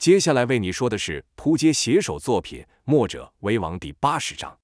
[0.00, 4.56] 接下来为你说的是扑街写手作品《墨者为王》第八十章。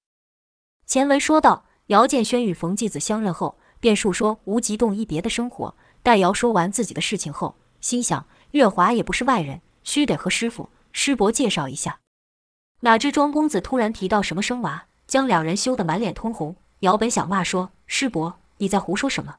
[0.87, 5.75] 前文说到，姚建轩与冯继子相认后，便述说无极洞一别的生活。
[6.01, 11.99] 待姚说完自己的事情后，心想月华也不是外人，须得和师傅师伯介绍一下。
[12.79, 16.55] 哪知庄公子突然提到什么生娃，将两人羞得满脸通红。
[16.79, 19.35] 姚本想骂说：“师伯，你在胡说什么？”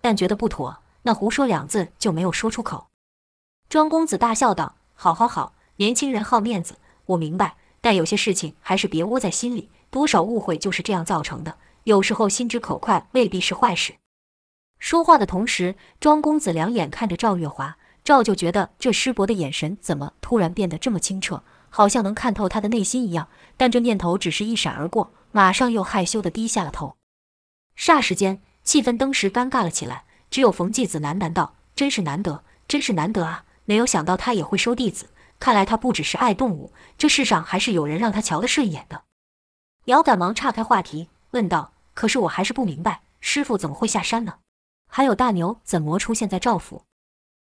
[0.00, 2.86] 但觉得不妥，那“胡说”两字就没有说出口。
[3.68, 6.74] 庄公子大笑道：“好好好，年轻人好面子，
[7.06, 7.54] 我明白。
[7.80, 11.56] 但有些事情还是别窝在心里，多少误会就是这样造成的。
[11.84, 13.94] 有时候心直口快未必是坏事。”
[14.80, 23.28] 说话的同时，庄公子两眼看着赵月华，赵就觉得这师伯的眼神怎么突然变得这么清澈，好像能看透他的内心一样。
[23.56, 26.96] 但这念头只是一闪而过，马上又害羞地低下了头。
[27.76, 30.02] 霎时间，气氛登时尴尬了起来。
[30.28, 33.44] 只有冯继子喃喃道：“真是难得，真是难得啊！
[33.68, 39.02] 没有想到他也会收弟子，看来他不只是爱动物，这世上还是有人让他瞧得顺眼的。”
[39.84, 44.36] 姚赶忙岔开话题，问道：“可是我还是不明白，师傅怎么会下山呢？”
[44.88, 46.84] 还有大牛怎么出现在赵府？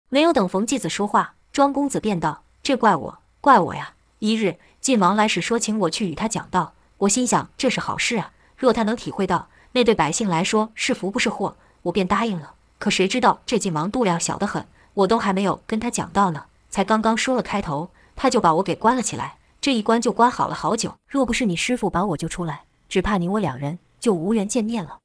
[0.08, 3.94] 没有等冯继子说话，庄公子便道：“这怪我，怪我呀！
[4.20, 8.30] 一日晋王来使说请我去与他讲道，我心想这是好事啊。
[8.56, 12.54] 若他能体会到，那对百姓来说是福不是祸，我便答应了。
[12.78, 19.38] 可谁知道这晋王度量小得很，我都还没有跟他讲到呢，才刚刚说了开头，他就把我给关了起来。
[19.60, 20.94] 这一关就关好了好久。
[21.08, 24.98] 若不是你师父把我救出来，只怕你我两人就无缘见面了。”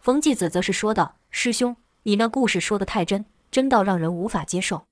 [0.00, 4.84] 冯继子则是说道：“师兄，你那故事说的太真，真到让人无法接受。”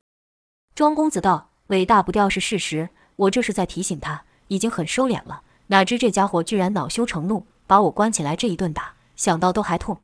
[0.75, 5.43] 庄公子道：“尾大不掉是事实，我这是在提醒他，已经很收敛了。
[5.69, 10.01] 哪知这家伙居然恼羞成怒，把我关起来这一顿打，想到都还痛。”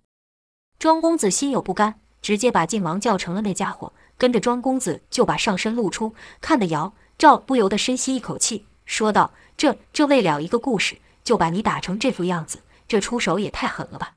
[0.78, 14.14] 庄公子心有不甘，直接把晋王叫成了那家伙，跟着庄公子就把上身露出，看得姚赵不由得深吸一口气，说道：“这这为了一个故事，就把你打成这副样子，这出手也太狠了吧！”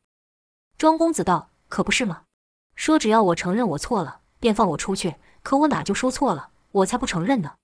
[0.77, 2.23] 庄公子道：“可不是吗？
[2.75, 5.15] 说只要我承认我错了，便放我出去。
[5.43, 6.49] 可我哪就说错了？
[6.71, 7.55] 我才不承认呢。”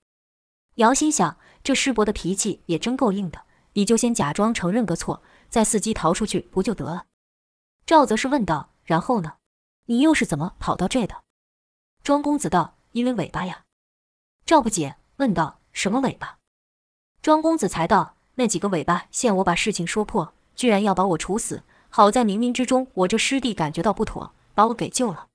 [0.76, 3.42] 姚心想：这师伯的脾气也真够硬的。
[3.72, 7.04] 你就先假装承认个错，再伺机逃出去不就得了？
[7.84, 9.34] 赵则是问道：“然后呢？
[9.86, 11.24] 你又是怎么跑到这的？”
[12.06, 13.64] 庄公子道：“因为尾巴呀。”
[14.46, 16.38] 赵不解，问道：“什么尾巴？”
[17.20, 25.26] 庄公子才道：“那几个尾巴限我把事情说破，居然要把我处死。”好在冥冥之中，我这师弟感觉到不妥，把我给救了。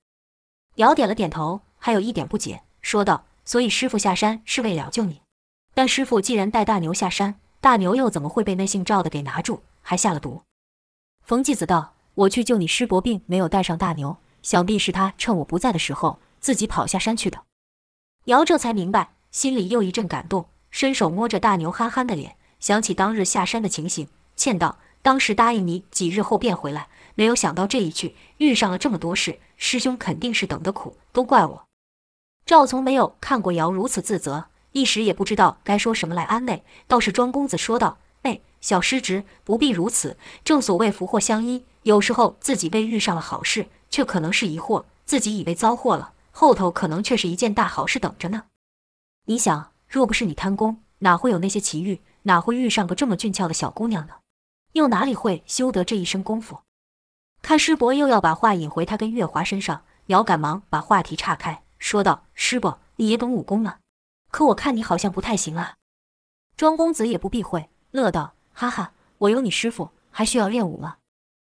[0.76, 5.20] 姚点了点头，还有一点不解，说道：“所以师傅下山是为了救你，
[5.74, 10.40] 但师傅既然带大牛下山，大牛又怎么会被那姓赵的给拿住，还下了毒？”
[11.22, 11.92] 冯继子道
[12.24, 17.44] ：“我去救你师伯，并没有带上大牛，想必是他趁我不在的时候自己跑下山去的。”
[18.26, 24.78] 姚这才明白，心里又一阵感动，伸手摸着大牛憨憨的脸，想起当日下山的情形，歉道。
[25.04, 26.86] 当时答应你几日后便回来，
[27.16, 31.64] 没有想到这一去遇上了这么多事，师兄肯定是等得苦，都怪我。
[32.46, 36.62] 赵从没有看过姚如此自责，一时也不知道该说什么来安慰。
[36.86, 48.46] 倒是庄公子说道：“哎，小师侄不必如此，正所谓福祸相依，有时候自己被遇上了好事，却可能是疑祸，自己以为遭祸了，后头可能却是一件大好事等着呢。
[49.26, 54.14] 你想，若不是你贪功，哪会有那些奇遇，哪会遇上个这么俊俏的小姑娘呢？”
[54.72, 56.60] 又哪里会修得这一身功夫？
[57.42, 63.78] 看师伯又要把话引回他跟月华身上，姚赶忙把话题岔开，说道：“师伯，你也懂武功吗？
[64.30, 65.76] 可我看你好像不太行啊。”
[66.56, 70.96] 庄公子也不避讳，乐道：“哈哈，我有你师傅，还需要练武吗？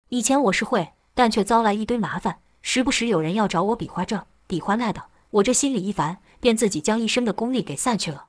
[0.10, 8.28] 以前我是会，但却遭来一堆麻烦，时不时有人要找我比划这比划那的，我这心里一烦，便自己将一身的功力给散去了。”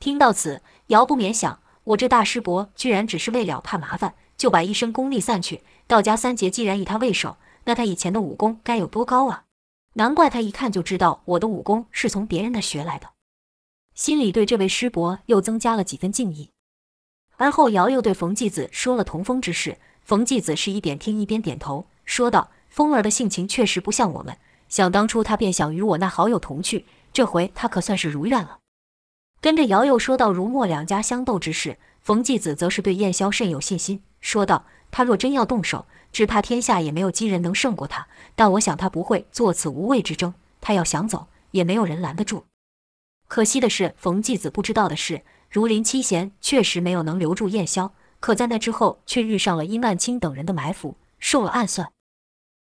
[0.00, 1.60] 听到此，姚不免想。
[1.84, 5.60] 我这大师伯居然只是为了怕麻烦，就把一身功力散去。
[5.86, 9.44] 道家三杰既然以他为首，那他以前的武功该有多高啊？
[9.96, 13.10] 难怪他一看就知道我的武功是从别人那学来的，
[13.94, 16.50] 心里对这位师伯又增加了几分敬意。
[17.36, 24.38] 而后姚又对冯继子说了童风之事，冯继子是一边听一边点头，说道：“风儿的性情确实不像我们，
[24.74, 28.58] 想当初他便想与我那好友同去，这回他可算是如愿了。”
[29.40, 38.08] 跟着姚又说到如墨两家相斗之事，冯继子则是对燕霄甚有信心，说道：“他若真要动手，只怕天下也没有几人能胜过他。
[38.34, 42.44] 但我想他不会做此无谓之争，他要想走，也没有人拦得住。
[43.28, 51.92] 可惜的是，冯继子不知道的是，如林七贤确实没有能留住燕霄，可在那之后却遇上了殷曼青等人的埋伏，受了暗算。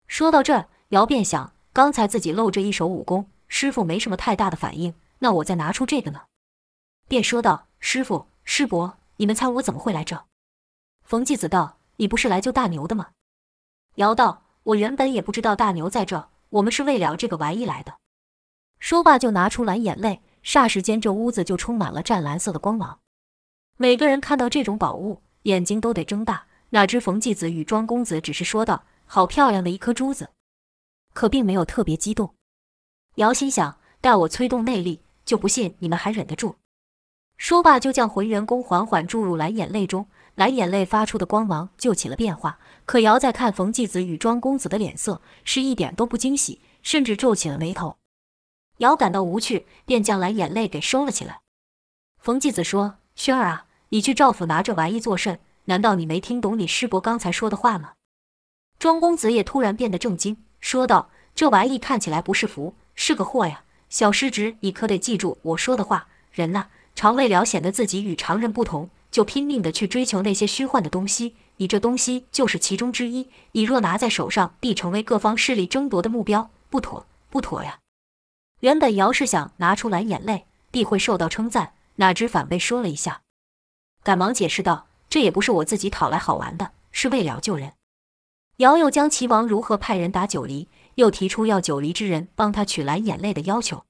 [0.08, 6.22] 说到这，姚便想，刚才自己露着一手武功，师傅没什么太大的反应，那我再拿出这个呢？
[7.08, 10.26] 便说道：“师傅、师伯，你们猜我怎么会来这？”
[11.04, 13.10] 冯继子道：“你不是来救大牛的吗？”
[13.96, 17.96] 尧道：“我原本也不知道大牛在这，我们是为了这个玩意来的。”
[18.80, 23.00] 说罢就拿出蓝眼泪，霎时间这屋子就充满了湛蓝色的光芒。
[23.78, 26.46] 每个人看到这种宝物，眼睛都得睁大。
[26.72, 30.30] 哪知冯继子与庄公子只是说道：“好漂亮的一颗珠子。”
[31.14, 32.36] 可并没有特别激动。
[33.16, 36.56] 尧心想：待我催动内力，就不信你们还忍得住。
[37.38, 42.60] 说罢，就将浑元功缓缓注入蓝眼泪中，蓝眼泪发出的光芒就起了变化。
[42.86, 47.98] 可尧在看冯继子与庄公子的脸色，是一点都不惊喜，甚至皱起了眉头。
[48.78, 51.42] 尧感到无趣，便将蓝眼泪给收了起来。
[52.18, 55.40] 冯继子说：“轩儿啊，你去赵府拿这玩意作甚？
[55.66, 57.94] 难道你没听懂你师伯刚才说的话吗？”
[58.80, 60.44] 庄公子也突然变得正经。
[60.60, 63.64] 说道：“这玩意看起来不是福，是个祸呀！
[63.90, 66.08] 小师侄，你可得记住我说的话。
[66.32, 71.36] 人呐，常为了显得自己与常人不同，就拼命的去追求那些虚幻的东西。
[71.58, 73.30] 你这东西就是其中之一。
[73.54, 77.80] 你若拿在手上，必成为各方势力争夺的目标，不妥，不妥呀！”
[78.62, 83.22] 原本姚是想拿出蓝眼泪，必会受到称赞，哪知反被说了一下，
[84.04, 87.72] 赶忙解释道：“这也不是我自己讨来好玩的，是为了救人。”
[88.60, 93.86] 尧又将齐王如何派人打九黎，又提出要九黎之人帮他取蓝眼泪的要求。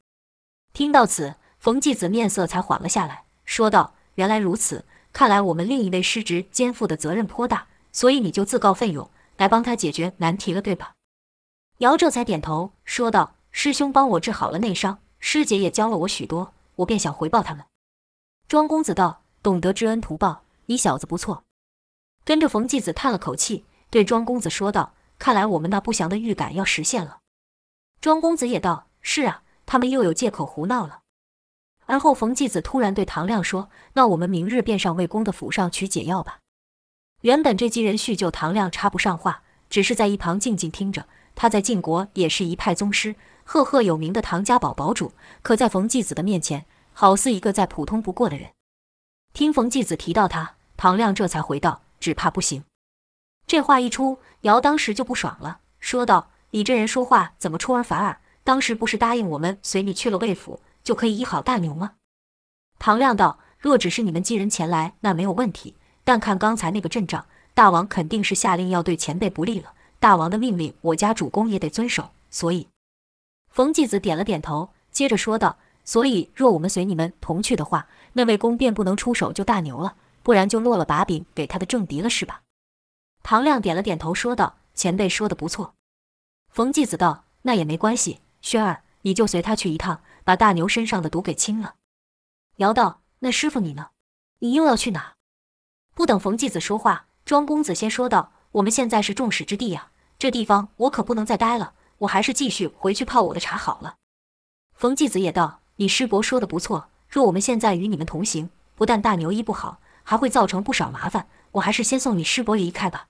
[0.74, 10.94] 听到此，冯继子面色才缓了下来，说道：“原来如此，看来我们另一位师侄肩负的责任颇大，所以你就自告奋勇来帮他解决难题了，对吧？”
[11.80, 17.66] 尧这才点头，说道：“师兄帮我治好了内伤，师姐也教了我许多，我便想回报他们。”
[18.48, 21.44] 庄公子道：“懂得知恩图报，你小子不错。”
[22.24, 23.66] 跟着冯继子叹了口气。
[23.90, 27.20] 对庄公子说道：“看来我们那不祥的预感要实现了。”
[28.02, 31.02] 庄公子也道：“是啊，他们又有借口胡闹了。”
[31.88, 36.40] 而后，冯继子突然对唐亮说：“那我们明日便上魏公的府上取解药吧。”
[37.22, 41.08] 原本这几人叙旧，唐亮插不上话，只是在一旁静静听着。
[41.36, 48.52] 他在晋国也是一派宗师，赫赫有名的唐家堡堡主，可在冯继子的面前，好似一个再普通不过的人。
[49.34, 52.64] 听冯继子提到他，唐亮这才回道：“只怕不行。”
[53.50, 58.22] 这话一出，尧当时就不爽了，说道：“你这人说话怎么出尔反尔？
[58.44, 61.94] 当时不是答应我们随你去了魏府，就可以医好大牛吗？”
[62.78, 65.74] 唐亮道：“若只是你们几人前来，那没有问题。
[66.04, 67.26] 但看刚才那个阵仗，
[67.56, 69.74] 大王肯定是下令要对前辈不利了。
[70.00, 72.12] 大王的命令，我家主公也得遵守。
[72.30, 72.68] 所以，
[73.50, 82.42] 冯继子点了点头，接着说道：‘所以，若我们随你们同去的话，那魏公便不能出手救大牛了，不然就落了把柄给他的政敌了，是吧？’”
[83.30, 85.76] 唐亮点了点头，说道：“前辈说的不错。”
[86.50, 91.76] 冯继子道：“那也没关系，轩儿，你就随他去一趟，把大牛身上的毒给清了。”
[92.58, 93.92] 尧道：“那师傅你呢？
[94.40, 95.14] 你又要去哪？”
[95.94, 103.98] 不等冯继子说话，庄公子先说道：“我们现在是众矢之的呀，这地方我可不能再待了，我还是继续回去泡我的茶好了。”
[104.74, 113.06] 冯继子也道：“你师伯说的不错，若我们现在与你们同行，不但大牛医不好，还会造成不少麻烦，我还是先送你师伯离开吧。”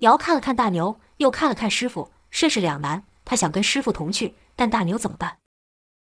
[0.00, 3.02] 瑶看了看大牛，又看了看师傅，甚是两难。
[3.24, 5.38] 他想跟师傅同去，但大牛怎么办？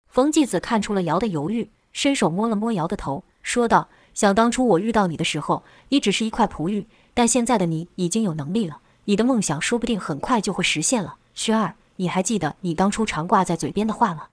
[0.07, 11.15] 冯继子看出了瑶的犹豫，伸手摸了摸瑶的头，说道：“想当初我遇到你的时候，你只是一块璞玉，但现在的你已经有能力了，你的梦想说不定很快就会实现了。
[11.33, 14.27] 轩儿，你还记得你当初常挂在嘴边的话吗？”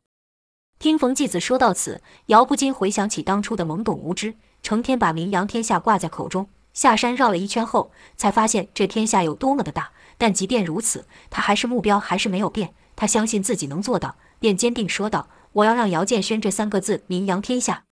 [0.80, 6.48] 听冯继子说到此，瑶不禁回想起当初的懵懂无知，成天把名扬天下挂在口中。
[6.74, 9.92] 下山绕了一圈后，才发现这天下有多么的大。
[10.18, 12.74] 但即便如此，他还是目标还是没有变。
[12.94, 17.84] 他相信自己能做到，便坚定说道：“我要让姚建轩这三个字名扬天下。”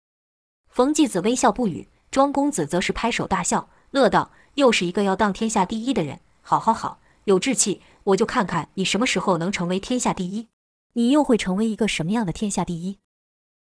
[0.71, 6.21] 冯继子微笑不语，庄公子则是拍手大笑，乐道：“又是一个要当天下第一的人。
[6.41, 10.49] 好，好，好，有志气，我就看看你什么时候能成为天下第一。
[10.93, 12.99] 你又会成为一个什么样的天下第一？”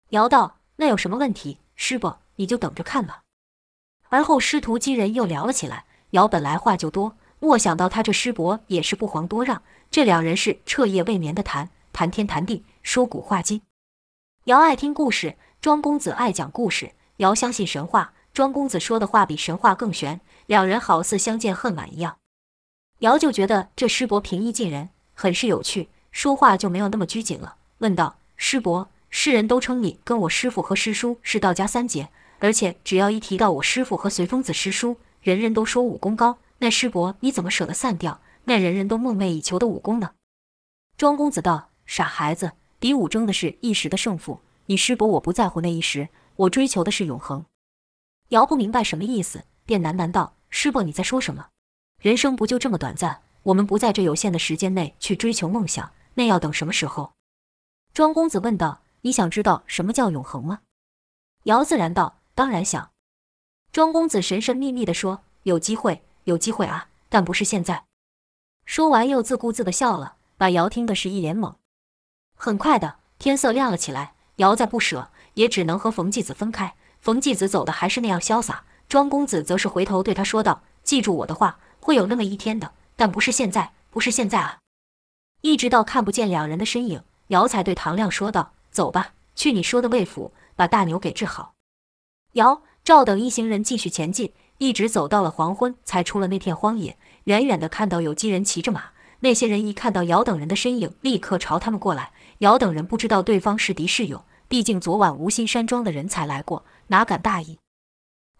[0.09, 1.57] 姚道：“那有什么问题？
[1.75, 3.22] 师伯，你就等着看吧。”
[4.13, 5.85] 而后师徒几人又聊了起来。
[6.11, 9.63] 尧本来话就多，莫想到他这师伯也是不遑多让。
[9.89, 13.63] 这两人是彻夜未眠的谈，谈天谈地，说古话今。
[14.43, 16.91] 尧爱听故事，庄公子爱讲故事。
[17.17, 20.21] 尧相信神话，庄公子说的话比神话更玄。
[20.45, 22.17] 两人好似相见恨晚一样。
[22.99, 27.55] 尧就觉得这师伯平易近人，很是有趣，说话就没有那么拘谨了。
[27.79, 32.09] 问道：“师伯，世人都称你跟我师父和师叔是道家三杰。”
[32.43, 36.39] 而且只要一提到我师父和随风子师叔，人人都说武功高。
[36.57, 40.11] 那师伯你怎么舍得散掉那人人都梦寐以求的武功呢？
[40.97, 44.41] 庄公子道：“傻孩子，比武争的是一时的胜负。
[44.65, 47.45] 你师伯我不在乎那一时，我追求的是永恒。”
[48.29, 51.47] 姚不明白什么意思，便喃喃道：“师伯，你在说什么？
[52.01, 53.21] 人生不就这么短暂？
[53.43, 57.13] 我们不在这有限的时间内去追求梦想，那要等什么时候？”
[57.95, 60.59] 庄公子问道：“你想知道什么叫永恒吗？”
[61.43, 62.91] 姚自然道：“当然想。”
[63.71, 67.85] 庄公子神神秘秘地说：“有机会，有机会啊，但不是现在。”
[68.65, 71.55] 说完又自顾自地笑了，把尧听的是一脸懵。
[72.35, 76.75] 很快的，天色亮了起来，尧再不舍，也只能和冯继子分开。
[77.01, 84.59] 冯继子走的还是那样潇洒，庄公子则是回头对他说道：“记住我的话，会有那么一天的，但不是现在，不是现在啊！”
[85.41, 91.53] 一直到看不见两人的身影，尧才对唐亮说道：“走吧，去你说的魏府，把大牛给治好。”
[92.33, 96.97] 尧、赵等一行人继续前进，一直走到了黄昏，才出了那片荒野。
[97.25, 98.85] 远远的看到有几人骑着马，
[99.19, 102.11] 那些人一看到尧等人的身影，立刻朝他们过来。
[102.39, 106.65] 尧等人不知道对方是敌是友，毕竟昨晚无心山庄的人才来过。
[106.87, 107.59] 哪敢大意？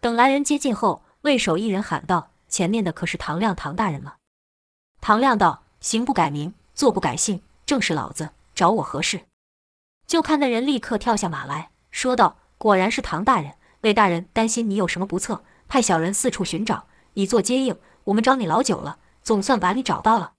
[0.00, 4.14] 等来人接近后，魏守一人喊道：“前面的可是唐亮唐大人吗？”
[5.00, 9.20] 唐亮道：“行不改名，坐不改姓，正是老子，找我何事？”
[10.06, 17.78] 就看那人立刻跳下马来说道：“果然是唐大人，魏大人担心你有什么不测，派小人四处寻找，以作接应。
[18.04, 20.32] 我们找你老久了，总算把你找到了。”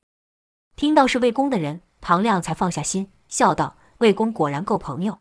[0.75, 5.20] 听到是魏公的人，唐亮才放下心，笑道：“魏公果然够朋友。”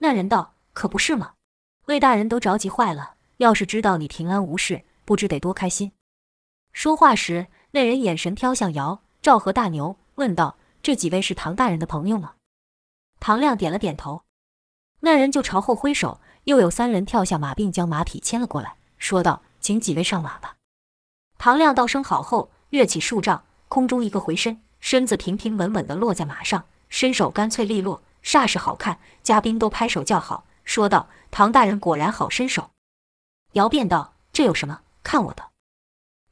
[0.00, 1.34] 那人道：“可不是吗？”
[1.84, 5.92] 魏大人都着急坏了，要是知道你平安无事，不知得多开心。
[6.72, 12.36] 说话时，那人眼神飘向姚、赵和大牛，问道：“这几位是唐大人的朋友吗？”
[13.20, 14.22] 唐亮点了点头。
[15.00, 20.56] 那人就朝后挥手，又有三人跳下马，并将马匹牵了过来，说道：“请几位上马吧。”
[21.38, 28.98] 唐亮道声好后，跃起数丈，空中一个回身，身子平平稳稳地落在马上，身手干脆利落，煞是好看。
[29.22, 30.44] 嘉宾都拍手叫好。
[30.64, 32.70] 说道：“唐大人果然好身手。”
[33.52, 34.80] 姚便道：“这有什么？
[35.02, 35.50] 看我的！”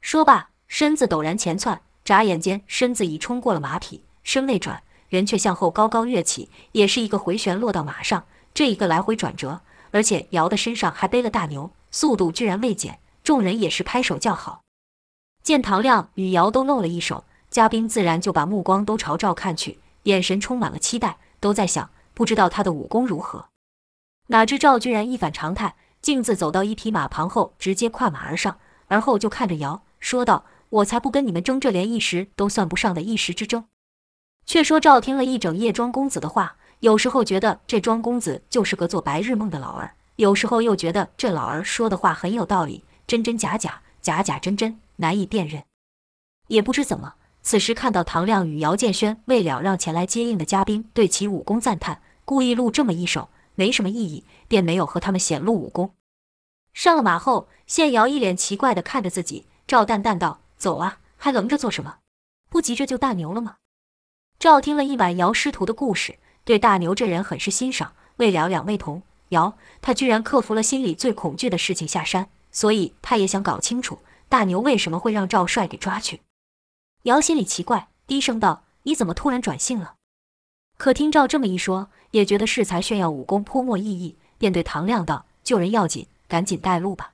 [0.01, 8.25] 说罢，身子陡然前窜，眨眼间身子已冲过了马匹，身未转，人却向后高高跃起，也是一个回旋落到马上。
[8.53, 9.61] 这一个来回转折，
[9.93, 12.99] 而且尧的身上还背了大牛，速度居然未减。
[13.23, 14.63] 众人也是拍手叫好。
[15.43, 23.45] 见唐亮与尧都露了一手，嘉宾自然就把目光都朝赵看去，眼神充满了期待，都在想：不知道他的武功如何。
[24.27, 28.57] 哪知赵居然一反常态，径自走到一匹马旁后，直接跨马而上，
[28.87, 33.65] 而后就看着尧说道：“我才不跟你们争这连一时都算不上的一时之争。”
[34.45, 45.63] 却说赵听了一整夜庄公子的话，有时候觉得这庄公子就是个做白日梦的老儿，有时候又觉得这老儿说的话很有道理，真真假假，假假真真，难以辨认。
[46.49, 53.29] 也不知怎么，此时看到唐亮与姚建轩为了让前来接应的嘉宾对其武功赞叹，故意录这么一手。
[53.55, 55.93] 没什么意义，便没有和他们显露武功。
[56.73, 59.45] 上了马后，谢瑶一脸奇怪地看着自己。
[59.65, 61.99] 赵淡淡道：“走啊，还愣着做什么？
[62.49, 63.55] 不急着救大牛了吗？”
[64.37, 67.93] 赵听了一晚姚师徒的故事，对大牛这人很是欣赏。
[68.17, 76.21] 为了两位同尧，他居然克服了心里最恐惧的事情下山，所以他也想搞清楚大牛为什么会让赵帅给抓去。
[77.03, 79.95] 姚心里奇怪，低声道：“你怎么突然转性了？”
[80.77, 87.13] 可听赵这么一说，也觉得适才炫耀武功颇莫意义，便对唐亮道：“救人要紧，赶紧带路吧。”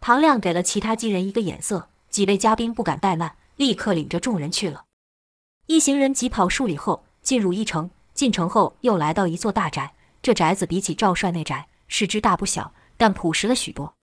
[0.00, 4.84] 唐亮给了其他几人一个眼色，几位嘉宾不敢怠慢，立刻领着众人去了。
[5.66, 7.90] 一行人急跑数里后，进入一城。
[8.18, 9.92] 进城后，又来到一座大宅。
[10.20, 13.94] 这宅子比起赵帅那宅，是只大不小，但朴实了许多。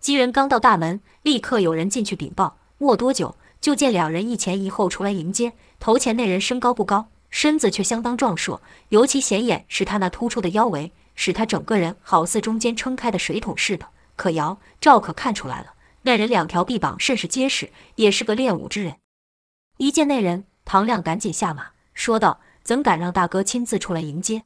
[0.00, 2.56] 几人刚到大门，立刻有人进去禀报。
[2.78, 5.52] 没多久，就见两人一前一后出来迎接。
[5.78, 7.08] 头前那人身高不高。
[7.28, 13.88] 身子却相当壮硕，尤其显眼是他那突出的腰围，使他整个人好似中间撑开的水桶似的。
[14.16, 18.96] 可姚、赵可看出来了，那人两条臂膀甚是结实，也是个练武之人。
[19.76, 24.42] 一见那人，唐亮赶紧下马，说道：“怎敢让大哥亲自出来迎接？”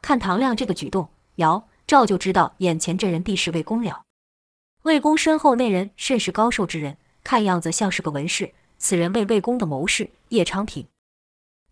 [0.00, 4.04] 看唐亮这个举动，姚、赵就知道眼前这人必是魏公了。
[4.82, 8.54] 魏公身后那人甚是高寿之人，看样子像是个文士。
[8.78, 10.86] 此人为魏公的谋士叶昌平。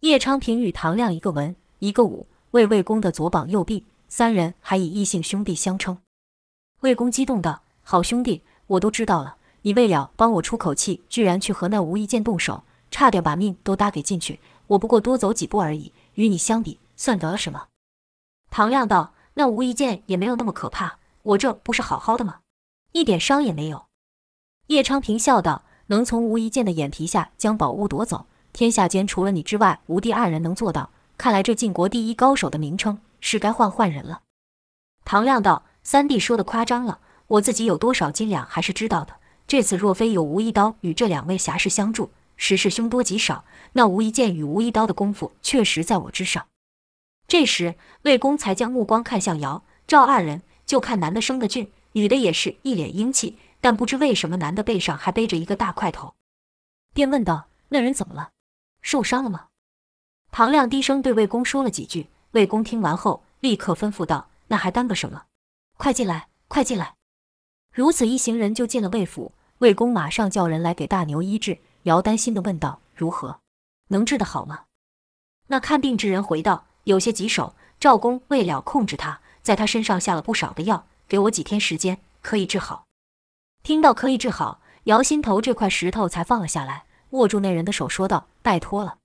[0.00, 5.98] 叶昌平与唐亮一个文一个武，为魏公的左膀右臂，三人还以异姓兄弟相称。
[6.80, 14.38] 魏公激动道：“好兄弟，我都知道了，你为了帮我出口气，居然去和那无意间动手，差点把命都搭给进去。
[14.68, 17.66] 我不过多走几步而已，与你相比，算得了什么？”
[18.50, 22.40] 唐亮道：“那无意间也没有那么可怕，我这不是好好的吗？
[22.92, 23.86] 一点伤也没有。”
[24.68, 30.90] 叶昌平笑道：“能从无意间的眼皮下将宝物夺走。”天下间除了你之外，无第二人能做到。
[31.16, 34.22] 看来这晋国第一高手的名称是该换换人了。
[35.04, 39.16] 唐亮道：“三弟说的夸张了，我自己有多少斤两还是知道的。
[39.46, 43.44] 这次若非有吴一刀与这两位侠士相助，实是凶多吉少。
[43.74, 46.46] 那吴一剑与吴一刀的功夫确实在我之上。”
[47.28, 56.14] 这时，魏公才将目光看向姚赵二人，就看男的生得俊，女的也是一脸英气，但不知为什么男的背上还背着一个大块头，
[56.94, 58.30] 便问道：“那人怎么了？
[58.80, 59.48] 受伤了吗？”
[60.32, 64.30] 唐亮低声对魏公说了几句，魏公听完后立刻吩咐道。
[64.50, 65.24] 那还耽搁什么？
[65.76, 66.94] 快进来，快进来！
[67.70, 69.32] 如此一行人就进了魏府。
[69.58, 71.58] 魏公马上叫人来给大牛医治。
[71.84, 73.40] 姚担心地问道：“如何？
[73.88, 74.64] 能治得好吗？”
[75.48, 77.54] 那看病之人回道：“有些棘手。
[77.80, 82.86] 赵公为了控制他，在他身上下了不少的药，给我几天时间，可以治好。”
[83.62, 88.98] 听到可以治好，姚心头这块石头才放了下来，握住那人的手说道：“拜托了。”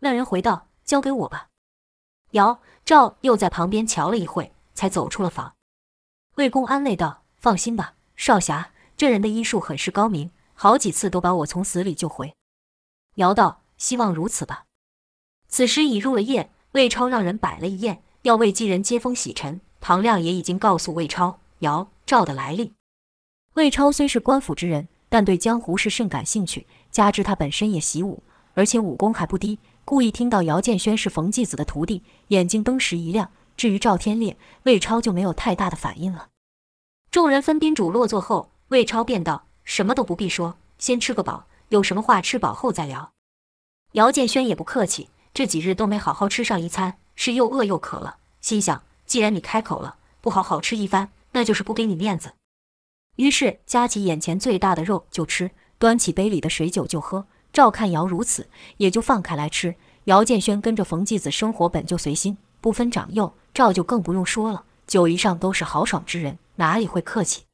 [0.00, 1.48] 那人回道：“交给我吧。”
[2.32, 4.52] 姚赵又在旁边瞧了一会。
[4.72, 5.56] 才走出了房，
[6.36, 10.30] 魏公安慰道：“放心吧，少侠，这人的医术很是高明，
[10.62, 12.34] 好几次都把我从死里救回。”
[13.16, 14.66] 姚道：“希望如此吧。”
[15.48, 19.62] 此时已入了夜，魏超让人摆了一宴，要为几人接风洗尘。
[19.80, 22.74] 唐亮也已经告诉魏超、姚、赵的来历。
[23.54, 33.32] 魏超虽是官府之人，但对江湖是甚感兴趣，加之他本身也习武，而且武功还不低，故意听到姚建轩是冯继子的徒弟，眼睛登时一亮。
[33.56, 36.28] 至于赵天烈，魏超就没有太大的反应了。
[37.10, 43.12] 众人分宾主落座后，魏超便道：“什么都不必说，先吃个饱，有什么话吃饱后再聊。”
[43.94, 48.16] 姚建轩也不客气，这几日都没好好吃上一餐，是又饿又渴了。
[48.40, 52.32] 心想：既然你开口了，不好好吃一番，那就是不给你面子。
[53.14, 57.26] 于是夹起眼前最大的肉就吃，端起杯里的水酒就喝。
[57.52, 58.48] 照看姚如此，
[58.78, 59.76] 也就放开来吃。
[60.06, 63.32] 姚建轩跟着冯继子生活本就随心，不分长幼。
[63.54, 67.44] 赵就更不用说了，酒一上都是豪爽之人，哪里会客气？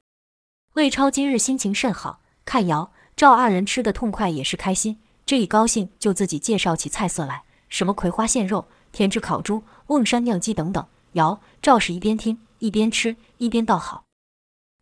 [0.77, 4.99] 魏超今日心情甚好，看姚赵二人吃得痛快，也是开心。
[5.25, 10.87] 这一高兴，就自己介绍起菜色来，什么葵花献肉、甜汁烤猪、瓮山酿鸡等等。
[11.13, 14.05] 姚赵是一边听一边吃，一边道好。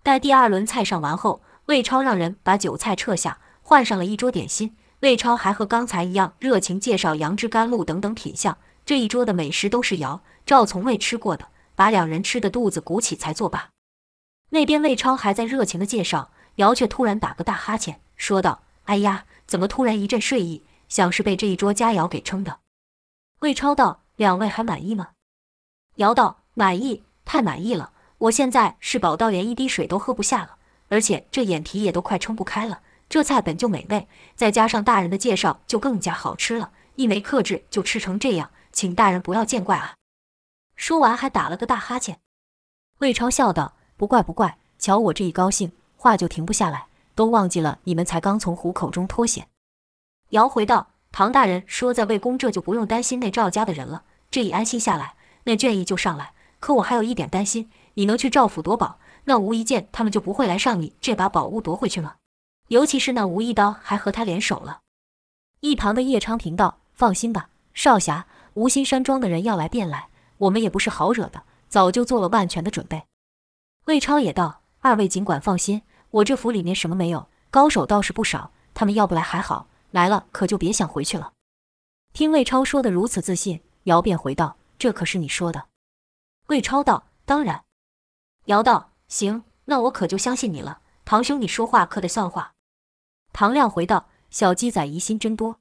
[0.02, 4.74] 待第二轮菜上完后，魏超让人把酒菜撤下，换上了一桌点心。
[4.98, 8.58] 魏超还和刚才一样热情介绍杨枝甘露等等品相。
[8.84, 13.73] 这一桌的美食都是姚赵从未吃过的，把两人吃的肚子鼓起才作罢。
[14.54, 20.62] 那边魏超还在热情的介绍，姚却突然打个大哈欠，说道：“哎呀，怎么突然一阵睡意？
[20.88, 22.60] 像是被这一桌佳肴给撑的。”
[23.42, 25.08] 魏超道：“两位还满意吗？”
[25.96, 27.90] 姚道：“满意，太满意了！
[28.18, 30.56] 我现在是饱到连一滴水都喝不下了，
[30.88, 32.80] 而且这眼皮也都快撑不开了。
[33.08, 36.70] 这菜本就美味，再加上大人的介绍，就更加好吃了。
[36.94, 39.96] 一没克制就吃成这样。”请大人不要见怪啊！
[40.76, 42.20] 说完还打了个大哈欠。
[42.98, 49.48] 魏超笑道：“不怪不怪，瞧我这一高兴，话就停不下来，都忘记了你们才刚从虎口中脱险。”
[50.30, 56.32] 姚回道：“唐大人说在魏公这就不用担心那赵家的人了，这一安心下来，那倦意就上来。
[56.58, 62.16] 可我还有一点担心，你能去赵府夺宝，那吴一剑他们就不会来上你这把宝物夺回去吗？
[62.68, 64.80] 尤其是那吴一刀还和他联手了。”
[65.60, 70.06] 一旁的叶昌平道：“放心吧，少侠。”无心山庄的人要来便来，
[70.38, 73.02] 我们也不是好惹的，早就做了万全的准备。
[73.84, 78.50] 魏超也道：“二位尽管放心，我这府里面什么没有，高手倒是不少。
[78.72, 81.32] 他们要不来还好，来了可就别想回去了。”
[82.14, 85.66] 听魏超说的如此自信，姚便回道：“这可是你说的？”
[86.48, 87.64] 魏超道：“当然。”
[88.46, 90.80] 姚道：“行，那我可就相信你了。
[91.04, 92.54] 堂兄，你说话可得算话。”
[93.34, 95.60] 唐亮回道：“小鸡仔疑心真多。”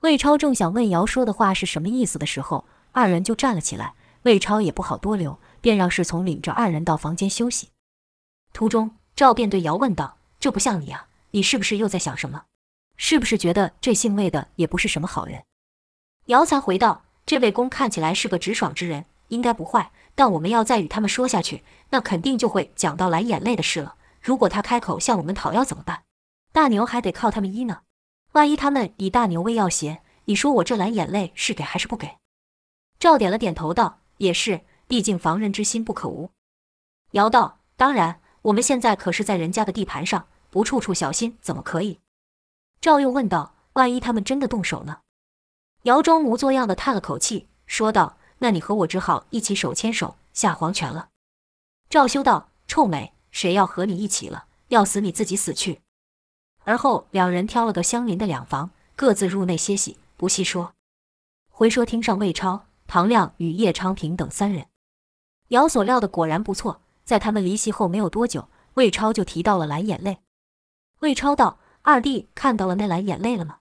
[0.00, 3.94] 魏超正想问姚说的话是什么意思的时候，二人就站了起来。
[4.22, 7.68] 魏超也不好多留，便让侍从领着二人到房间休息。
[8.52, 12.44] 途中，赵便对姚问道：“这不像你啊，你是不是又在想什么？
[12.96, 15.44] 是不是觉得这姓魏的也不是什么好人？”
[16.26, 19.90] 姚才回道：“这魏公看起来是个直爽之人，应该不坏。
[20.14, 23.94] 但我们要再与他们说下去，那肯定就会讲到蓝眼泪的事了。
[24.20, 26.02] 如果他开口向我们讨要怎么办？
[26.52, 27.82] 大牛还得靠他们医呢。”
[28.32, 32.18] 万一他们以大牛为要挟，你说我这蓝眼泪是给还是不给？
[32.98, 36.30] 赵点了点头道：“也是，毕竟防人之心不可无。”
[37.12, 42.00] 姚道：“当然，我们现在可是在人家的地盘上，不处处小心怎么可以？”
[42.80, 45.02] 赵又问道：“万一他们真的动手呢？”
[45.84, 51.10] 姚装模作样的叹了口气，说道：“那你和我只好一起手牵手下黄泉了。”
[51.88, 54.46] 赵修道：“臭美，谁要和你一起了？
[54.68, 55.80] 要死你自己死去。”
[56.64, 60.74] 而后两人挑了个相邻的两房，各自入内歇息，不细说。
[61.50, 64.66] 回说厅上，魏超、唐亮与叶昌平等三人。
[65.48, 70.18] 姚所料的果然不错，在他们离席后没有多久，魏超就提到了蓝眼泪。
[71.00, 73.58] 魏超道：“二弟看到了那蓝眼泪了吗？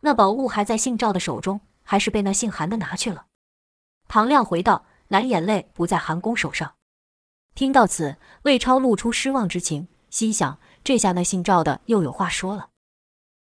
[0.00, 3.26] 那宝物还在姓赵的手中，还是被那姓韩的拿去了？”
[4.06, 6.74] 唐亮回道：“蓝眼泪不在韩公手上。”
[7.54, 12.68] 听到此，魏超露出失望之情，心想：这下那姓赵的又有话说了。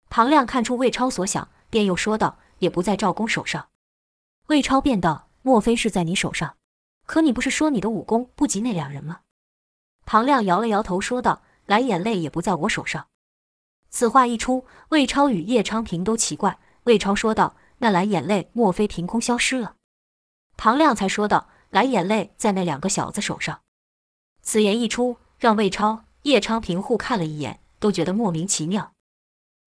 [0.08, 3.68] 唐亮看出魏超所想，便又说道：“也不在赵公手上。”
[4.46, 6.56] 魏超便道：“莫非是在你手上？
[7.08, 9.20] 可你不是说你的武功不及那两人吗？”
[10.04, 13.08] 唐亮摇了摇头，说道：“蓝眼泪也不在我手上。”
[13.88, 16.58] 此话一出，魏超与叶昌平都奇怪。
[16.84, 19.76] 魏超说道：“那蓝眼泪莫非凭空消失了？”
[20.58, 23.62] 唐亮才说道：“蓝眼泪在那两个小子手上。”
[24.42, 28.92] 此言一出，让魏超、叶昌平互看了一眼，都觉得莫名其妙。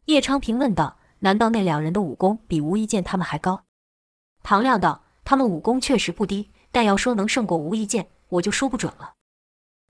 [0.05, 3.63] 叶昌平问道：“难道那两人的武功比吴一剑他们还高？”
[4.43, 9.13] 唐亮道：“他们武功确实不低，但要说能胜过无意剑，我就说不准了。”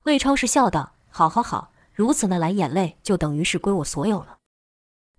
[0.04, 4.38] 魏超是笑道：“好好好，如此那蓝眼泪就等于是归我所有了。”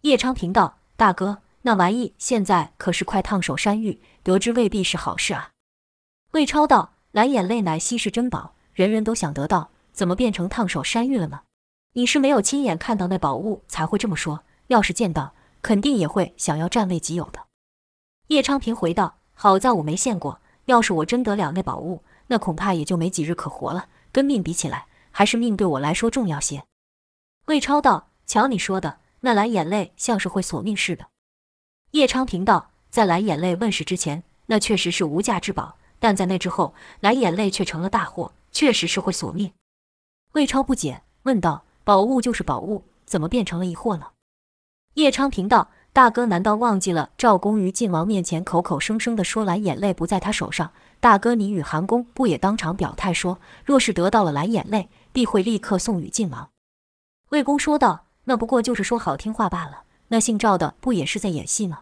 [0.03, 5.51] 叶昌平道：“大哥，那玩意现在可是快烫手山芋，得之未必是好事啊。”
[6.33, 11.43] 魏超道：“蓝眼泪乃稀世珍宝，人人都想得到，怎么变成烫手山芋了呢？
[11.93, 17.47] 你是没有亲眼看到那宝物才会这么说，要是见到，肯定也会想要占为己有的。”
[18.29, 26.65] 叶昌平回道：“好在我没见过，要是我真得了那宝物，那恐怕也就没几日可活了。”跟命比起来，还是命对我来说重要些。
[27.47, 31.07] 魏超道：“瞧你说的，那蓝眼泪像是会索命似的。”
[31.93, 39.55] 叶昌平道：“在蓝眼泪问世之前，那确实是无价之宝；但在那之后，蓝眼泪却成了大祸，确实是会索命。”
[40.33, 44.09] 魏超不解，问道：“宝物就是宝物，怎么变成了一祸呢？”
[44.95, 56.49] 叶昌平道：“大哥难道忘记了赵公于晋王面前口口声声地说蓝眼泪不在他手上？”大哥，你与韩公不也当场表态说，若是得到了蓝眼泪，必会立刻送与晋王？
[57.29, 59.83] 魏公说道：“那不过就是说好听话罢了。
[60.09, 61.81] 那姓赵的不也是在演戏吗？”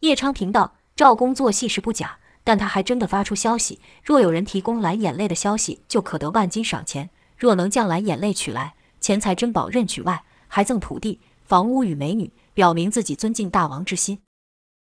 [0.00, 7.08] 叶昌平道：“赵公做戏是不假，但他还真的发出消息，若有人提供蓝眼泪的消息，就可得万金赏钱。
[7.38, 14.20] 若能将蓝眼泪取来，钱财珍宝任取外，还赠土地、房屋与美女，表明自己尊敬大王之心。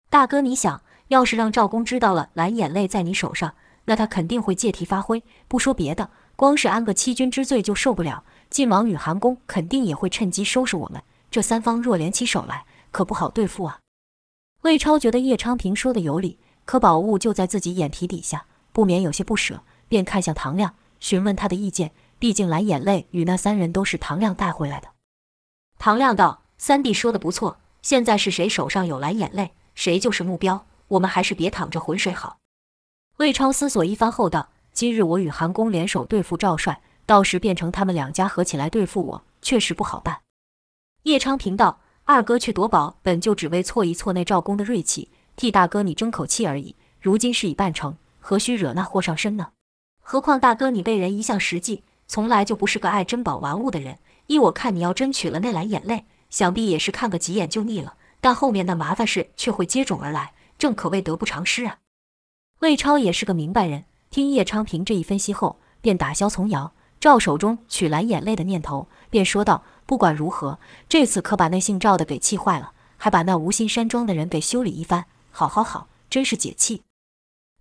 [0.08, 5.22] 大哥，你想？”要是让赵公知道了蓝眼泪在你手上，那他肯定会借题发挥。
[5.46, 8.24] 不说别的，光是安个欺君之罪就受不了。
[8.48, 11.02] 晋王与韩公肯定也会趁机收拾我们。
[11.30, 13.80] 这三方若联起手来，可不好对付啊。
[14.62, 21.92] 魏超觉得叶昌平说的有理，可宝物就在自己眼皮底下，不免有些不舍，便看向唐亮，询问他的意见。
[22.18, 24.88] 毕竟蓝眼泪与那三人都是唐亮带回来的。
[25.78, 32.38] 唐亮道：“三弟说的不错，现在是谁手上有蓝眼泪，谁就是目标。”我们还是别淌着浑水好。
[33.16, 40.20] 魏超思索一番后道：“今日我与韩公联手对付赵帅，到时变成他们两家合起来对付我，确实不好办。”
[41.02, 46.76] 叶昌平道：“二哥去夺宝，本就只为挫一挫那赵公的锐气，替大哥你争口气而已。
[47.00, 49.48] 如今事已办成，何须惹那祸上身呢？
[50.00, 53.98] 何况大哥你为人一向实际，从来就不是个爱珍宝玩物的人。
[54.28, 57.94] 依我看，你要真取了那蓝眼泪，想必也是看个几眼就腻了。
[58.20, 61.78] 但后面的麻烦事却会接踵而来。”正可谓得不偿失啊！
[62.60, 75.06] 魏超也是个明白人，听叶昌平这一分析后，便打消从姚赵手中取蓝眼泪的念头，便说道：“不管如何，这次可把那姓赵的给气坏了，还把那无心山庄的人给修理一番。
[75.32, 76.82] 好好好，真是解气。”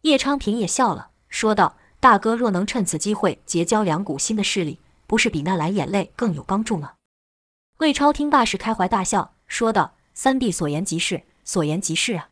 [0.04, 6.94] 叶昌平也笑了，说道：“大哥若能趁此机会结交两股新的势力，不是比那蓝眼泪更有帮助吗？”
[7.82, 12.30] 魏超听罢是开怀大笑，说道：“三弟所言极是，所言极是啊。”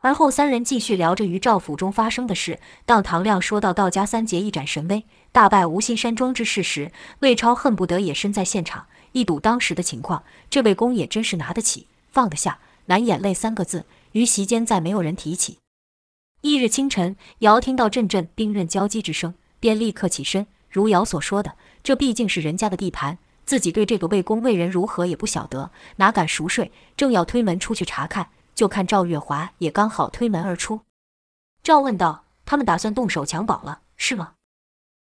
[0.00, 2.58] 而后三人继续聊着于赵府中发生的事。
[2.86, 10.24] 当唐亮说到道家三杰一展神威，大败无心山庄之事时，魏超恨不得也身在现场，一睹当时的情况。
[10.48, 15.58] 这位公也真是拿得起放得下，难眼泪三个字，于席间再没有人提起。
[16.40, 20.46] 翌日清晨，姚听到阵阵兵刃交击之声，便立刻起身。
[20.70, 26.72] 如姚所说的，这毕竟是人家的地盘，自己对这个魏公魏人如何也不晓得，哪敢熟睡？
[26.96, 28.30] 正要推门出去查看。
[28.54, 30.82] 就看赵月华也刚好推门而出，
[31.64, 34.34] 赵问道：“他们打算动手抢宝了，是吗？”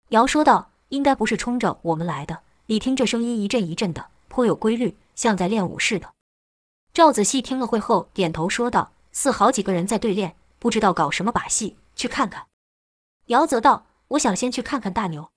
[0.09, 2.39] 姚说道：“应该不是冲着我们来的。
[2.65, 6.13] 你听这声音一阵一阵的，颇有规律，像在练武似的。”
[6.91, 12.47] 赵仔细听了会后，点头说道：“似好几个人在对练，不知道搞什么把戏，去看看。”
[13.27, 15.29] 姚则道：“我想先去看看大牛。”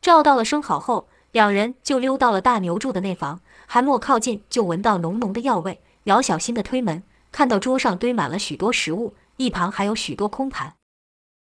[0.00, 5.82] 赵到了声好后，两人就溜到了大牛住的那房，还没靠近，就闻到浓浓的药味。
[6.04, 7.02] 姚小心地推门。
[7.30, 10.76] 看到桌上堆满了许多食物，一旁还有许多空盘，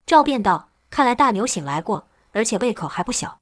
[0.07, 3.37] 赵便道：“看来大牛醒来过，而且胃口还不小。”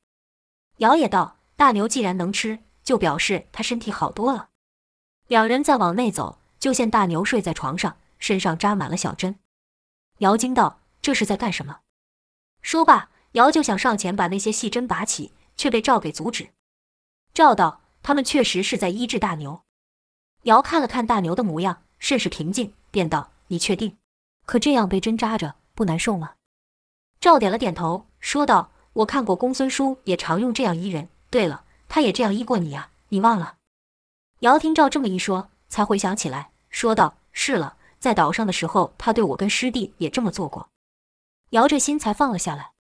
[0.80, 4.50] 姚也道：“大牛既然能吃，就表示他身体好多了。”
[5.30, 9.40] 两人再往内走，就见大牛睡在床上，身上扎满了小针。
[10.18, 11.80] 姚惊道：“这是在干什么？”
[12.62, 16.50] 说罢，姚就想上前把那些细针拔起，却被赵给阻止。
[17.34, 19.64] 赵道：“他们确实是在医治大牛。”
[20.44, 23.98] 姚看了看大牛的模样，甚是平静，便道：“你确定？
[24.46, 26.34] 可这样被针扎着，不难受吗？”
[27.20, 31.08] 赵点了点头，说道：“我看过公孙叔也常用这样医人。
[31.30, 33.58] 对了，他也这样医过你啊，你忘了？”
[34.42, 40.70] 姚听赵这么一说，才回想起来，说道：“是了，在岛上的时候，他对我跟师弟也这么做过。”
[41.52, 42.74] 姚这心才放了下来。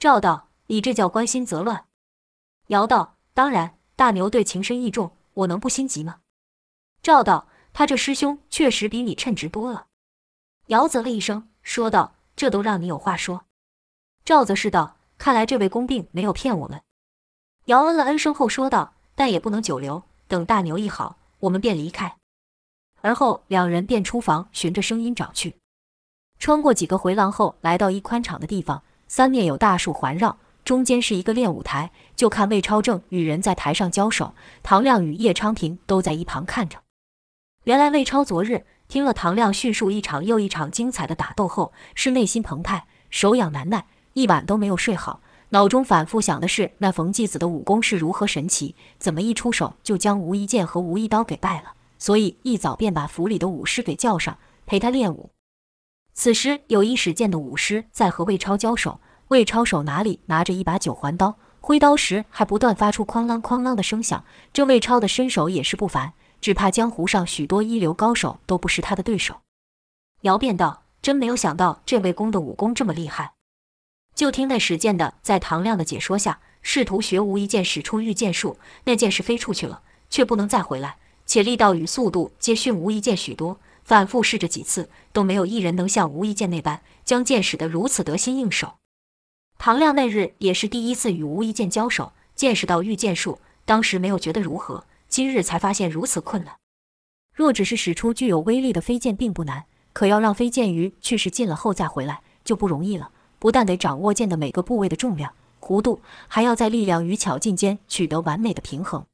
[0.00, 1.84] 赵道：“你这叫关心则乱。”
[2.70, 6.20] 姚道：“当然，大牛对情深意重，我能不心急吗？”
[7.02, 9.86] 赵道：“他这师兄确实比你称职多了。”
[10.68, 13.46] 姚啧了一声，说道：“这都让你有话说。”
[14.24, 16.80] 赵则是道：“看来这位公并没有骗我们。”
[17.66, 22.18] 姚嗯了嗯声后说道：“但也不能久留，等大牛一好，我们便离开。”
[23.02, 25.56] 而后两人便出房，循着声音找去。
[26.38, 30.38] 穿过几个回廊后，来到一宽敞的地方，三面有大树环绕。
[30.64, 36.78] 中间是一个练武台，就看魏超正与人在台上交手，唐亮与叶昌平都在一旁看着。
[37.64, 45.20] 原来魏超昨日听了唐亮叙述一场又一场精彩的打斗后，是内心澎湃，手痒难耐，一晚都没有睡好，
[45.50, 55.30] 脑中反复想的是那冯继子的武功是如何神奇，怎么一出手就将吴一剑和吴一刀给败了，所以一早便把府里的武师给叫上，陪他练武。
[56.12, 66.14] 此时有一使剑的武师在和魏超交手，魏超手哪里拿着一把九环刀，挥刀时还不断发出哐啷哐啷的声响，这魏超的身手也是不凡。
[66.40, 69.36] 只怕江湖上许多一流高手都不是他的对手。
[70.22, 73.34] 姚便道：“真没有想到这位公的武功这么厉害。”
[74.16, 83.60] 就听那使剑的在唐亮的解说下，试图学吴一剑使出御剑术，那剑是飞出去了，却不能再回来，且力道与速度皆逊吴一剑许多。
[83.84, 88.79] 反复试着几次，都没有一人能像吴一剑那般将剑使得如此得心应手。
[89.62, 94.84] 唐亮那日也是第一次与吴一剑交手，见识到御剑术，当时没有觉得如何。
[95.06, 96.54] 今日才发现如此困难。
[97.34, 103.10] 若只是使出具有威力的飞剑并不难，可要让飞剑于去势尽了后再回来就不容易了。
[103.38, 109.04] 不但得掌握剑的每个部位的重量、弧度，还要在力量与巧劲间取得完美的平衡。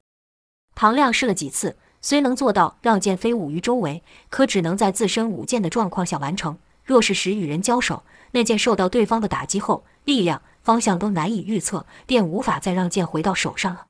[0.77, 6.57] 唐亮试了几次，虽能做到让剑飞舞于周围，可只能在自身舞剑的状况下完成。
[6.85, 13.89] 若是时与人交手，那剑受到对方的打击后，力量、方向都难以预测，便无法再让剑回到手上了。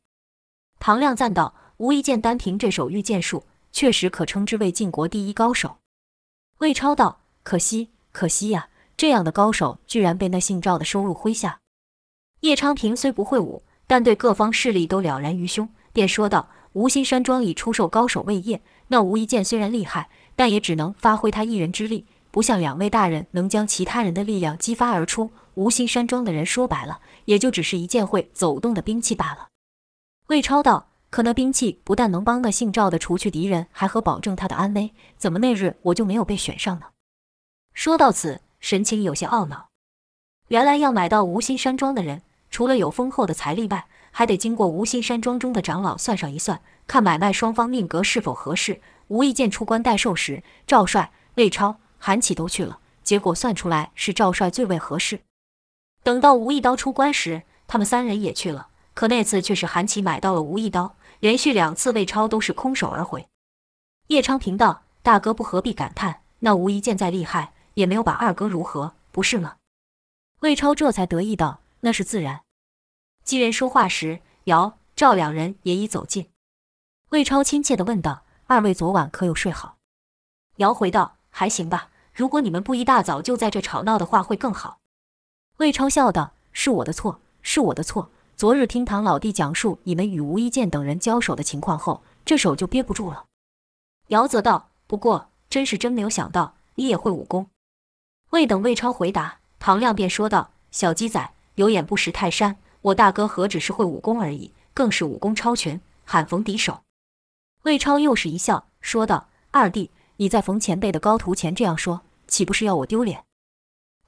[0.81, 1.55] 唐亮赞道。
[1.79, 5.77] 吴一剑单凭这手御剑术，确实可称之为晋国第一高手。
[6.61, 8.71] 魏超道：“可惜，可惜呀！
[8.97, 11.61] 这样的高手，居然被那姓赵的收入麾下。”
[12.41, 25.31] 叶昌平虽不会武，但对各方势力都了然于胸，便说道：“无心山庄已出售高手魏业，那吴一剑虽然厉害，但也只能发挥他一人之力，不像两位大人能将其他人的力量激发而出。
[25.57, 29.49] 无心山庄的人说白了，也就只是一件会走动的兵器罢了。”
[30.29, 30.89] 魏超道。
[31.09, 34.93] 可那兵器不但能帮那姓赵的除去敌人，还和保证他的安危。
[35.17, 36.87] 怎么那日我就没有被选上呢？
[37.73, 39.69] 说到此，神情有些懊恼。
[40.49, 48.83] 原来要买到无心山庄的人，除了有丰厚的财力外，还得经过无心山庄中的长老算上一算，看买卖双方命格是否合适。
[49.09, 55.21] 无意间出关代售时，赵帅、魏超、韩琦都去了，结果算出来是赵帅最为合适。
[56.07, 58.69] 等到吴一刀出关时，他们三人也去了。
[58.95, 63.27] 可那次却是韩琦买到了吴一刀，连续两次魏超都是空手而回。
[64.07, 69.57] 叶昌平道：“大哥不何必感叹，那吴一剑再厉害，也没有把二哥如何，不是吗？”
[70.43, 72.43] 魏超这才得意道：“那是自然。”
[73.25, 76.31] 几人说话时，姚、赵两人也已走近。
[77.09, 79.79] 魏超亲切地问道：“二位昨晚可有睡好？”
[80.59, 81.91] 姚回道：“还行吧。
[82.15, 84.79] 如果你们不一大早就在这吵闹的话，会更好。”
[85.59, 93.25] 魏超笑道：“是我的错，是我的错。”昨日听唐老弟讲述你们与吴一剑等人交手的情况后，这手就憋不住了。
[94.09, 97.49] 姚则道：“不过真是真没有想到你也会武功。”
[98.31, 102.59] 未等魏超回答，唐亮便说道：“小鸡仔，有眼不识泰山。
[102.83, 106.83] 我大哥何止是会武功而已，更是武功超群，罕逢敌手。”
[107.65, 113.25] 魏超又是一笑，说道：“二弟，你在冯前辈的高徒前这样说，岂不是要我丢脸？”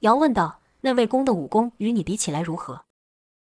[0.01, 2.85] 姚问道：“那魏公的武功与你比起来如何？”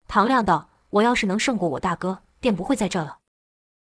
[0.09, 3.19] 唐亮道：“我要是能胜过我大哥，便不会在这了。”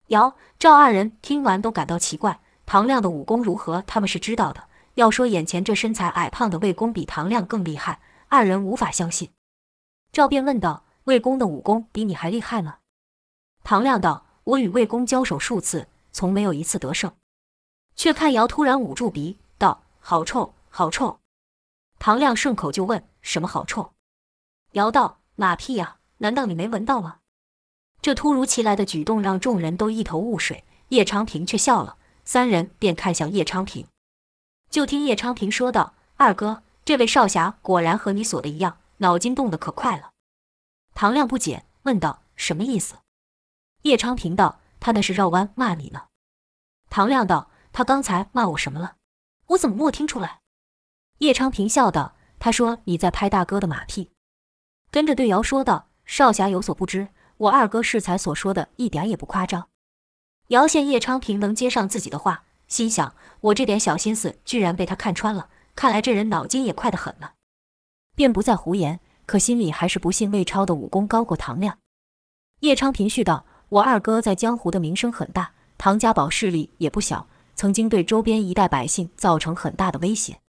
[0.08, 2.40] 姚、赵二人听完都感到奇怪。
[2.64, 4.64] 唐亮的武功如何，他们是知道的。
[4.94, 9.30] 要说眼前这身材矮胖的魏公比唐亮更厉害，二人无法相信。
[10.12, 12.78] 赵便问道：“魏公的武功比你还厉害吗？”
[13.62, 17.12] 唐亮道：“我与魏公交手数次，从没有一次得胜。”
[17.94, 21.20] 却看姚突然捂住鼻，道：“好臭，好臭！”
[21.98, 23.92] 唐亮顺口就问：“什么好臭？”
[24.72, 27.18] 姚道：“马屁呀、难道你没闻到吗？”
[28.00, 31.96] 这突如其来的举动让众人都一头雾水，叶昌平却笑了。
[32.24, 33.86] 三人便看向叶昌平，
[34.70, 40.12] 就听叶昌平说道：“二哥，这位少侠果然和你所的一样，脑筋动得可快了。”
[40.94, 42.96] 唐亮不解，问道：“什么意思？”
[43.82, 46.08] 叶昌平道：“他那是绕弯骂你呢。”
[46.90, 48.96] 唐亮道：“他刚才骂我什么了？
[49.48, 50.40] 我怎么没听出来？”
[51.18, 54.10] 叶昌平笑道：“他说你在拍大哥的马屁。”
[54.90, 59.68] 跟着对姚说道：“少侠有所不知。”我二哥适才所说的一点也不夸张。
[60.48, 67.30] 姚见叶昌平能接上自己的话，心想：我这点小心思居然被他看穿了，看来这人脑筋也快得很呢。
[68.16, 71.78] 便不再胡言，可心里还是不信魏超的武功高过唐亮。
[72.58, 80.40] 叶昌平续道：我二哥在江湖的名声很大，唐家堡势力也不小，曾经对周边一带百姓造成很大的威胁。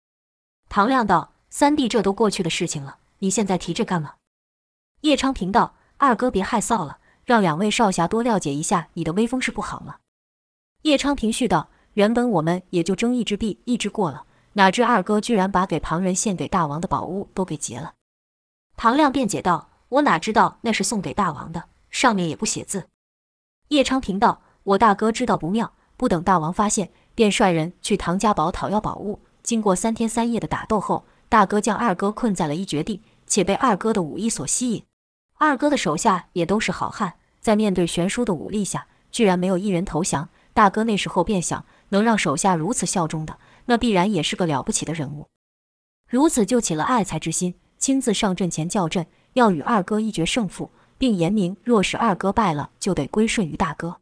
[0.71, 4.15] 唐亮道：三弟，这都过去的事情了，你现在提这干嘛？
[5.03, 5.75] 叶昌平道。
[6.01, 9.97] 二哥别害臊了，让两位少侠多了解一下你的威风是不好吗？
[10.83, 17.95] 叶昌平续道：“原本我们也就睁一只闭一只过了，哪知二哥居然把给旁人献给大王的宝物都给劫了。”
[18.79, 22.87] 唐亮辩解道：“我哪知道那是送给大王的，上面也不写字。”
[23.71, 29.19] 叶昌平道：“我大哥知道不妙，不等大王发现，便率人去唐家堡讨要宝物。
[29.43, 34.85] 经过三天三夜的打斗后，大哥将二哥困在了一绝地，且被二哥的武艺所吸引。”
[35.39, 40.29] 二哥的手下也都是好汉，在面对悬殊的武力下，居然没有一人投降。
[40.53, 45.29] 大哥那时候便想，能让手下如此效忠的，那必然也是个了不起的人物。
[46.09, 54.01] 如此就起了爱才之心，亲自上阵前叫阵，要与二哥一决胜负，并言明若是二哥败了，就得归顺于大哥。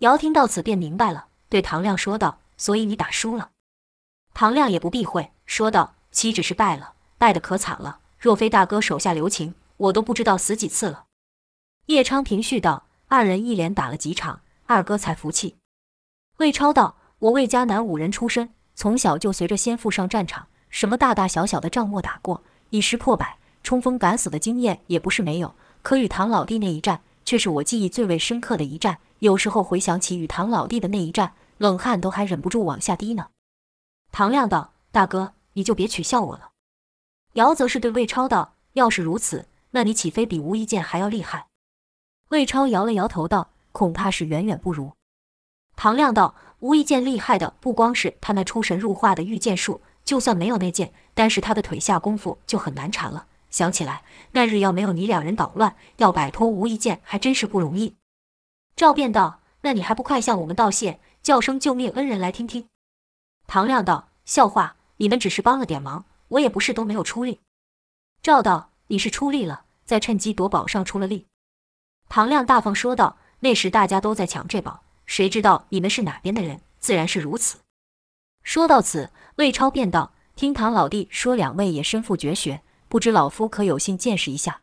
[0.00, 3.50] 姚听到此便明白了，对唐亮说道：“所以你打输了。”
[4.34, 8.00] 唐亮也不避讳，说道：“岂止是败了，败得可惨了。
[8.18, 11.04] 若非大哥手下留情。”我都不知道死几次了。
[11.86, 15.54] 叶昌平续道：“二人一连打了几场，二哥才服气。”
[16.38, 25.54] 魏超道：“我魏家男五人出身，从小就随着先父上战场，什么大大小小的仗没打过，以十破百、冲锋敢死的经验也不是没有。
[25.82, 28.98] 可与唐老弟那一战，却是我记忆最为深刻的一战。
[29.20, 33.28] 有时候回想起与唐老弟的那一战，冷汗都还忍不住往下滴呢。”
[34.10, 36.52] 唐亮道：“大哥，你就别取笑我了。”
[37.34, 41.48] 姚则是对魏超道：“要是如此。”那你岂非比吴一剑还要厉害？
[42.30, 44.92] 魏超摇了摇头道：“恐怕是远远不如。”
[45.76, 53.26] 唐亮道：“吴一剑厉害的不光是他那出神入化的御剑术，就算没有那剑，但是他的腿下功夫就很难缠了。
[53.50, 57.94] 想起来那日要没有你两人捣乱，要摆脱吴一剑还真是不容易。”
[58.74, 62.66] 赵便道：“那你还不快向我们道谢，叫声救命恩人来听听？”
[63.46, 67.40] 唐亮道：“笑话，你们只是帮了点忙，我也不是都没有出力。”
[68.22, 68.70] 赵道。
[68.90, 71.26] 你是出力了，再趁机夺宝上出了力。
[72.08, 77.58] 唐亮大方说道：“那时大家都在抢这宝，谁知道你们是哪边的人，自然是如此。”
[78.42, 84.62] 说到此，魏超便道：“听唐老弟说，两位也身负绝学，不知老夫可有幸见识一下？”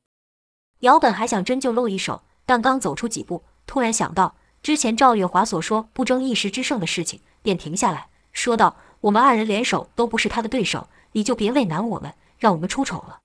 [0.81, 13.19] 姚本还想真就露一手，但刚走出几步，突然想到之前赵月华所说不争一时之胜的事情，便停下来说道：“我们二人联手都不是他的对手，你就别为难我们，让我们出丑了。”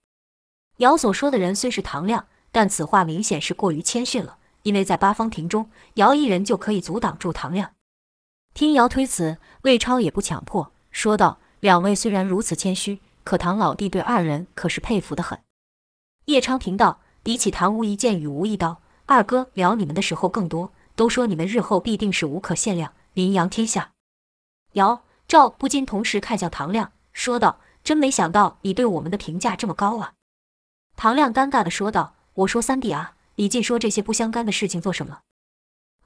[0.78, 4.38] 姚所说的人虽是唐亮，但此话明显是过于谦逊了。
[4.62, 7.72] 因为在八方亭中，姚一人就可以阻挡住唐亮。
[8.52, 15.38] 听姚推辞，魏超也不强迫，说道：“两位虽然如此谦虚，可唐老弟对二人可是佩服得很。”
[16.26, 23.92] 叶昌平道：“比起唐无一剑与无一刀，二哥聊你们的时候更多，都说你们日后必定是无可限量，名扬天下。”
[24.74, 30.14] 姚赵不禁同时看向唐亮，说道：“真没想到你对我们的评价这么高啊！”
[30.98, 35.20] 唐亮尴尬地说道：“我说三弟啊，你尽说这些不相干的事情做什么？”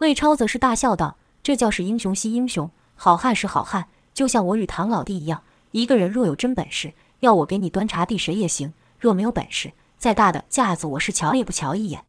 [0.01, 5.43] 魏超则是大笑道：“这叫是英雄惜英雄，好汉是好汉，就像我与唐老弟一样。
[5.71, 12.05] 一个人若有真本事，要我给你端茶递水也行；若没有本事，再大的架子我是瞧也不瞧一眼。”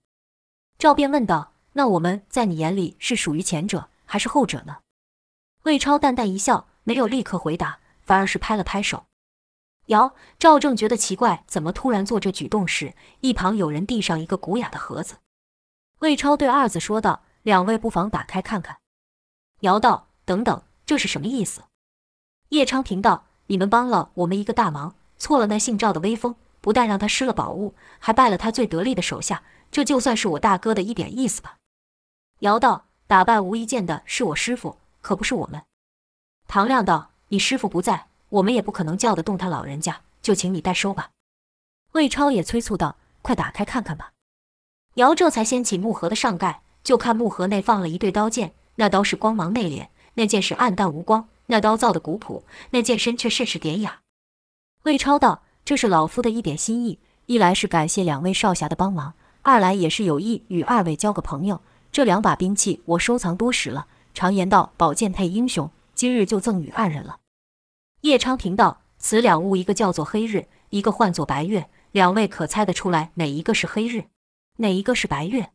[0.78, 4.80] 赵便问道：“那我们在你眼里是属于前者还是后者呢？”
[5.63, 9.03] 魏超淡淡一笑，没有立刻回答，反而是拍了拍手。
[9.88, 15.17] 姚赵正觉得奇怪，怎么突然做这举动时，一旁有人递上一个古雅的盒子。
[15.99, 18.77] 魏超对二子说道：“两位不妨打开看看。”
[19.61, 21.63] 姚道：“等等，这是什么意思？”
[22.49, 31.57] 叶昌平道：“你们帮了我们一个大忙，挫了那姓赵的威风，不但让他失了宝物，还败了他最得力的手下，这就算是我大哥的一点意思吧。”
[32.41, 35.61] 尧道：“打败无一剑的是我师傅，可不是我们。”
[36.48, 41.10] 唐亮道：“你师傅不在，我们也不可能叫得动他老人家，就请你代收吧。”
[41.93, 44.12] 魏超也催促道：“快打开看看吧。”
[44.96, 51.28] 姚这才掀起木盒的上盖，就看木盒内放了一对刀剑，那刀是光芒内敛，那剑是暗淡无光。
[51.48, 54.00] 那刀造的古朴，那剑身却甚是典雅。
[54.84, 61.62] 魏超道：“这是老夫的一点心意，一来是感谢两位少侠的帮忙，二来也是有意与二位交个朋友。
[61.91, 67.22] 这两把兵器我收藏多时了，常言道，宝剑配英雄，今日就赠与二人了。”
[68.02, 74.06] 叶昌平道：“此两物，一个叫做黑日，一个唤作白月，两位可猜得出来哪一个是黑日，
[74.58, 75.52] 哪一个是白月？”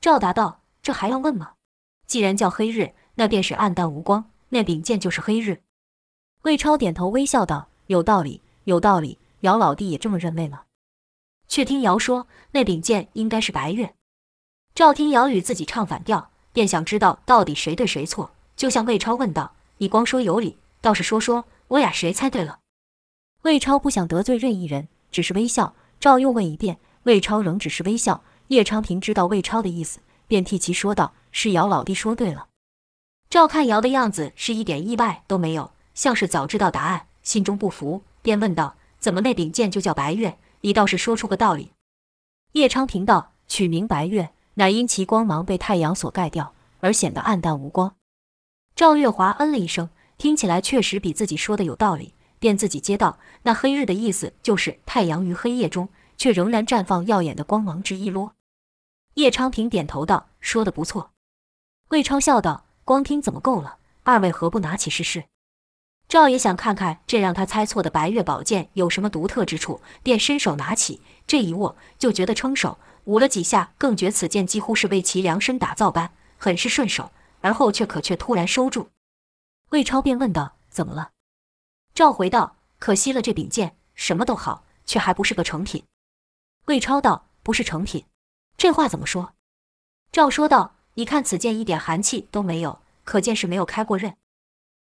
[0.00, 1.52] 赵达道：“这还要问吗？
[2.06, 5.62] 既然叫黑日，那便是暗淡无光。”那柄剑就是黑日，
[6.42, 9.16] 魏超点头微笑道：“有道理，有道理。
[9.42, 10.62] 姚老弟也这么认为吗？”
[11.46, 13.94] 却听姚说：“那柄剑应该是白月。”
[14.74, 22.58] 赵听姚与自己唱反调，便想知道到底谁对谁错，就向魏超问道：“你光说有理，倒是说说我俩谁猜对了？”
[23.42, 25.74] 魏超不想得罪任意人，只是微笑。
[25.98, 28.22] 赵又问一遍，魏超仍只是微笑。
[28.48, 32.48] 叶昌平知道魏超的意思，便替其说道：“是姚老弟说对了。”
[33.30, 40.38] 赵看姚的样子是一点意外都没有，像是早知道答案，心中不服，便问道：“怎么那柄剑就叫白月？
[40.60, 41.72] 你倒是说出个道理。”
[42.52, 47.94] 叶昌平道：“取名白月，乃因其光芒被太阳所盖掉，而显得暗淡无光。”
[48.80, 58.32] 赵月华嗯了一声，听起来确实比自己说的有道理，便自己接道：“那黑日的意思就是太阳于黑夜中，却仍然绽放耀眼的光芒之一咯。”
[59.16, 61.10] 叶昌平点头道：“说得不错。”
[61.90, 62.64] 魏超笑道。
[62.86, 63.76] 光听怎么够了？
[64.04, 65.24] 二位何不拿起试试？
[66.08, 77.12] 赵爷想看看这让他猜错的白月宝剑有什么独特之处，便伸手拿起，这一握就觉得撑手，舞了几下，更觉此剑几乎是为其量身打造般，很是顺手。
[77.40, 78.90] 而后却可却突然收住。
[79.70, 81.10] 魏超便问道：“怎么了？”
[81.94, 85.84] 赵回道：“可惜了这柄剑，什么都好，却还不是个成品。”
[86.66, 88.04] 魏超道：“不是成品，
[88.56, 89.34] 这话怎么说？”
[90.12, 90.76] 赵说道。
[90.94, 94.16] 你看此剑一点寒气都没有，可见是没有开过刃。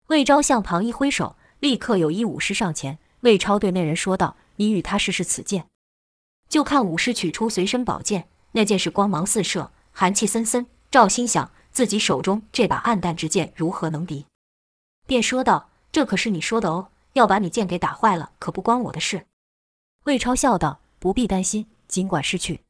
[0.07, 2.97] 魏昭向旁一挥手，立刻有一武师上前。
[3.21, 5.69] 魏超对那人说道：“你与他试试此剑。”
[6.49, 10.65] 就看武师取出随身宝剑，那剑是光芒四射，寒气森森。
[10.89, 14.25] 赵心想自己手中这把暗淡之剑如何能敌，
[15.07, 19.25] 便说道：“这可是你说的哦，要把你剑给打坏了，可不关我的事。”
[20.05, 22.61] 魏超笑道：“不必担心，尽管失去。”